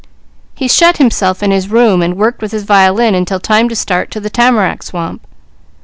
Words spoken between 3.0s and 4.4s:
until time to start to the